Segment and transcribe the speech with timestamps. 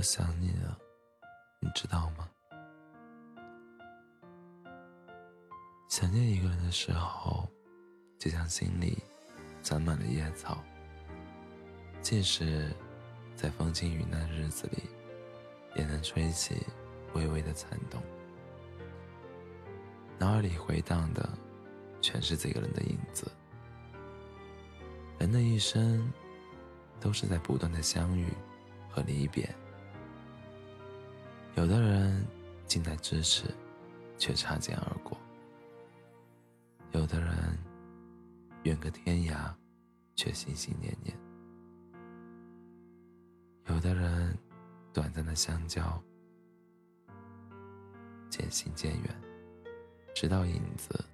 [0.00, 0.78] 我想你了，
[1.58, 2.26] 你知道吗？
[5.90, 7.46] 想念一个人的时候，
[8.18, 8.96] 就像心里
[9.62, 10.64] 长满了野草，
[12.00, 12.74] 即使
[13.36, 14.84] 在风轻云淡的日子里，
[15.76, 16.66] 也能吹起
[17.12, 18.02] 微微的颤动。
[20.18, 21.28] 脑海里回荡的，
[22.00, 23.30] 全是这个人的影子。
[25.18, 26.10] 人的一生，
[26.98, 28.28] 都是在不断的相遇
[28.88, 29.54] 和离别。
[31.56, 32.24] 有的人
[32.66, 33.44] 近在咫尺，
[34.16, 35.16] 却擦肩而过；
[36.92, 37.58] 有的人
[38.62, 39.52] 远隔天涯，
[40.14, 41.14] 却心心念念；
[43.66, 44.38] 有的人
[44.92, 46.02] 短暂的相交，
[48.30, 49.22] 渐行渐远，
[50.14, 51.04] 直到影子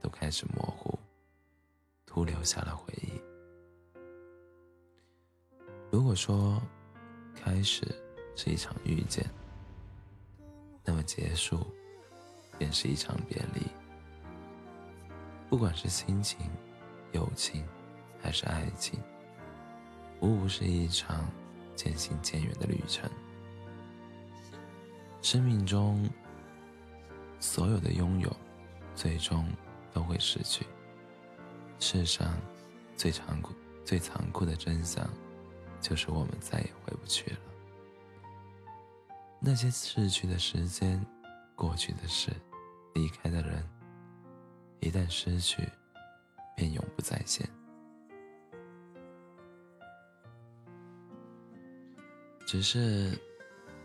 [0.00, 0.96] 都开始模糊，
[2.06, 3.20] 徒留下了回忆。
[5.90, 6.62] 如果说
[7.34, 7.82] 开始
[8.36, 9.28] 是一场遇见，
[10.84, 11.66] 那么结束
[12.58, 13.62] 便是一场别离。
[15.48, 16.38] 不管是亲情、
[17.12, 17.64] 友情，
[18.20, 19.00] 还是爱情，
[20.20, 21.28] 无不是一场
[21.74, 23.10] 渐行渐远的旅程。
[25.22, 26.08] 生命中
[27.38, 28.34] 所有的拥有，
[28.94, 29.46] 最终
[29.92, 30.66] 都会失去。
[31.78, 32.36] 世上
[32.96, 33.52] 最残酷、
[33.84, 35.08] 最残酷的真相。
[35.80, 37.38] 就是我们再也回不去了。
[39.42, 41.04] 那些逝去的时间、
[41.56, 42.30] 过去的事、
[42.94, 43.66] 离开的人，
[44.80, 45.66] 一旦失去，
[46.54, 47.48] 便永不再现。
[52.46, 53.18] 只是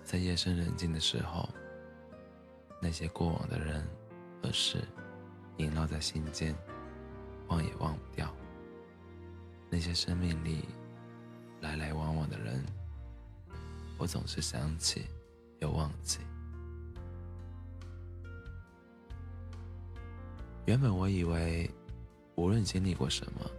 [0.03, 1.47] 在夜深人静的时候，
[2.81, 3.87] 那些过往的人
[4.43, 4.83] 和事，
[5.57, 6.53] 萦绕在心间，
[7.47, 8.29] 忘也忘不掉。
[9.69, 10.65] 那些生命里。
[11.61, 12.63] 来来往往的人，
[13.97, 15.07] 我总是想起，
[15.65, 16.19] 又忘记。
[20.65, 21.69] 原本我以为，
[22.35, 23.49] 无论经历过什么，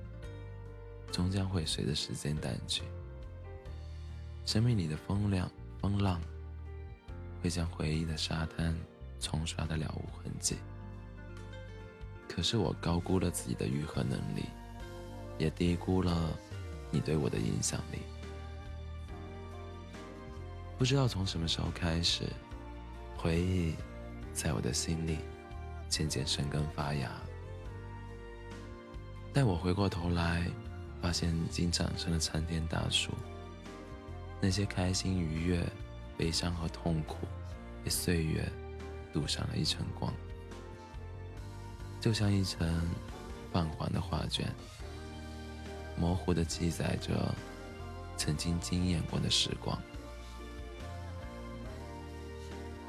[1.11, 2.83] 终将会随着时间淡去。
[4.45, 5.50] 生命里的风凉
[5.81, 6.21] 风浪，
[7.43, 8.77] 会将回忆的沙滩
[9.19, 10.56] 冲刷的了无痕迹。
[12.28, 14.45] 可是我高估了自己的愈合能力，
[15.39, 16.39] 也低估了。
[16.93, 17.99] 你对我的影响力，
[20.79, 22.25] 不知道从什么时候开始，
[23.17, 23.75] 回忆
[24.35, 25.19] 在我的心里
[25.89, 27.11] 渐渐生根发芽。
[29.33, 30.47] 待我回过头来，
[31.01, 33.13] 发现已经长成了参天大树。
[34.39, 35.67] 那些开心愉悦、
[36.17, 37.27] 悲伤和痛苦，
[37.83, 38.47] 被岁月
[39.15, 40.13] 镀上了一层光，
[42.03, 42.87] 就像一层
[43.51, 44.47] 泛黄的画卷。
[45.99, 47.35] 模糊的记载着
[48.19, 49.79] 曾经惊艳过的时光。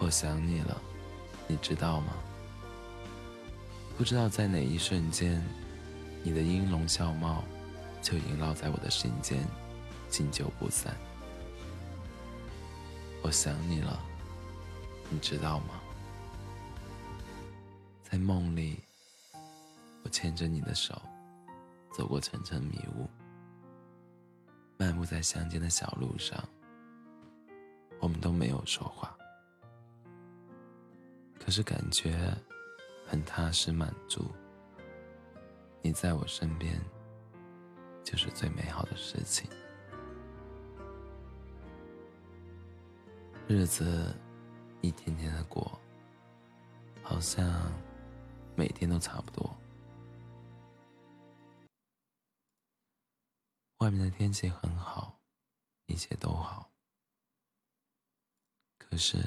[0.08, 0.82] 我想你了，
[1.48, 2.14] 你知道吗？
[3.98, 5.46] 不知道在哪一瞬间，
[6.24, 7.44] 你的音容笑貌
[8.02, 9.46] 就萦绕在我的心间，
[10.08, 10.96] 经久不散。
[13.22, 14.00] 我想你了，
[15.10, 15.82] 你知道吗？
[18.02, 18.80] 在梦里，
[20.04, 21.02] 我牵着你的手。
[21.94, 23.10] 走过层层迷雾，
[24.78, 26.42] 漫步在乡间的小路上，
[28.00, 29.17] 我们都没有说话，
[31.48, 32.14] 可是感觉
[33.06, 34.30] 很踏实满足。
[35.82, 36.78] 你在我身边，
[38.04, 39.50] 就是最美好的事情。
[43.48, 44.14] 日子
[44.82, 45.80] 一天天的过，
[47.02, 47.72] 好像
[48.54, 49.50] 每天都差不多。
[53.78, 55.18] 外面的天气很好，
[55.86, 56.70] 一切都好。
[58.78, 59.18] 可是，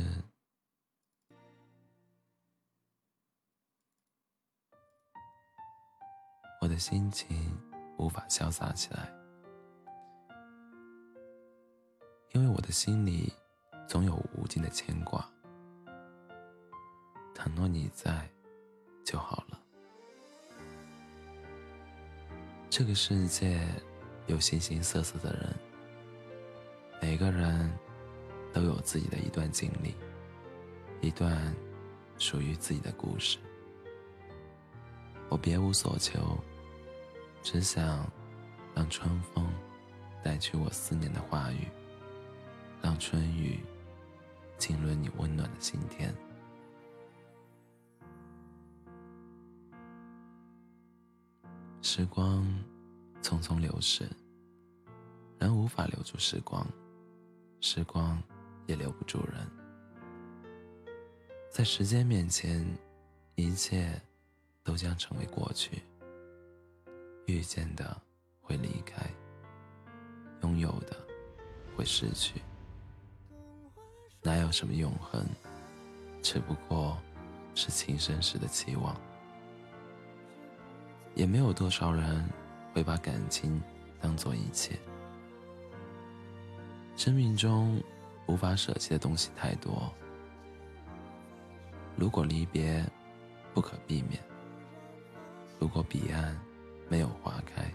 [6.71, 7.59] 的心情
[7.99, 9.13] 无法潇洒起来，
[12.33, 13.33] 因为我的心里
[13.89, 15.29] 总有无尽的牵挂。
[17.35, 18.31] 倘若你在，
[19.05, 19.61] 就好了。
[22.71, 23.61] 这个世界。
[24.27, 25.53] 有形形色色的人，
[27.03, 27.69] 每个人
[28.53, 29.93] 都有自己的一段经历，
[31.01, 31.53] 一段
[32.17, 33.39] 属于自己的故事。
[35.29, 36.39] 我别无所求，
[37.43, 38.11] 只想
[38.75, 39.47] 让春风
[40.23, 41.67] 带去我思念的话语，
[42.83, 43.61] 让春雨
[44.59, 46.15] 浸润你温暖的心田。
[51.83, 52.47] 时光
[53.23, 54.09] 匆匆流逝。
[55.39, 56.67] 人无法留住时光，
[57.63, 58.23] 时光
[58.67, 59.35] 也留不住人。
[61.51, 62.63] 在时间面前，
[63.35, 63.99] 一切
[64.63, 65.83] 都将成为过去。
[67.31, 67.97] 遇见的
[68.41, 69.07] 会离开，
[70.43, 70.97] 拥有的
[71.77, 72.43] 会失去。
[74.21, 75.25] 哪有什么永恒？
[76.21, 76.99] 只不过
[77.55, 78.95] 是情深时的期望。
[81.15, 82.29] 也没有多少人
[82.73, 83.63] 会把感情
[84.01, 84.79] 当做一切。
[86.97, 87.83] 生命中
[88.27, 89.93] 无法舍弃的东西太多，
[91.97, 92.85] 如果离别
[93.55, 94.23] 不可避免，
[95.59, 96.39] 如果彼岸
[96.91, 97.73] 没有花开，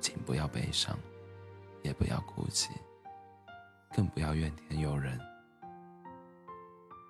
[0.00, 0.98] 请不要悲伤，
[1.82, 2.70] 也不要哭泣，
[3.94, 5.16] 更不要怨天尤人。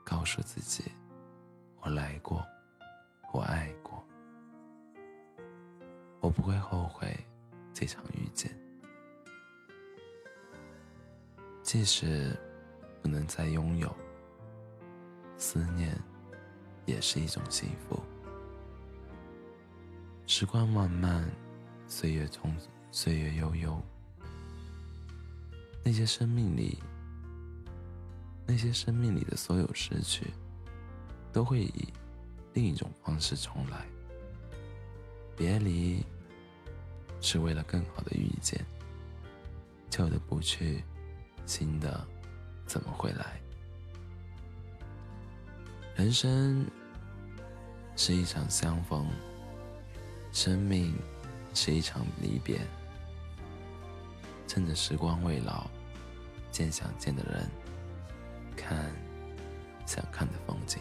[0.05, 0.85] 告诉自己，
[1.81, 2.45] 我来过，
[3.33, 4.05] 我爱过。
[6.21, 7.17] 我不会后悔
[7.73, 8.55] 这场遇见，
[11.63, 12.37] 即使
[13.01, 13.91] 不能再拥有，
[15.39, 15.99] 思念
[16.85, 17.99] 也是一种幸福。
[20.44, 21.26] 时光漫漫，
[21.88, 22.52] 岁月匆，
[22.93, 23.82] 岁月悠悠，
[25.82, 26.79] 那些生命里，
[28.46, 30.35] 那些生命里的所有失去，
[31.32, 31.88] 都会以
[32.52, 33.87] 另一种方式重来。
[35.35, 36.05] 别离。
[37.23, 38.62] 是为了更好的遇见，
[39.88, 40.85] 旧的不去，
[41.47, 42.06] 新的
[42.67, 43.40] 怎么会来？
[45.97, 46.67] 人生
[47.97, 49.08] 是一场相逢，
[50.35, 50.93] 生命
[51.55, 52.61] 是一场离别。
[54.49, 55.71] 趁着时光未老，
[56.51, 57.49] 见想见的人，
[58.57, 58.91] 看
[59.87, 60.81] 想看的风景。